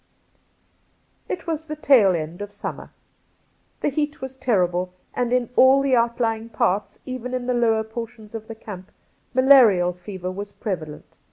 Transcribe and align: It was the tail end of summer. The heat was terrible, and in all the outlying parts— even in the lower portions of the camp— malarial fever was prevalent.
It 1.29 1.45
was 1.45 1.67
the 1.67 1.75
tail 1.75 2.15
end 2.15 2.41
of 2.41 2.51
summer. 2.51 2.89
The 3.81 3.89
heat 3.89 4.19
was 4.19 4.33
terrible, 4.35 4.95
and 5.13 5.31
in 5.31 5.49
all 5.55 5.83
the 5.83 5.95
outlying 5.95 6.49
parts— 6.49 6.97
even 7.15 7.35
in 7.35 7.45
the 7.45 7.53
lower 7.53 7.83
portions 7.83 8.33
of 8.33 8.47
the 8.47 8.55
camp— 8.55 8.89
malarial 9.35 9.93
fever 9.93 10.31
was 10.31 10.53
prevalent. 10.53 11.05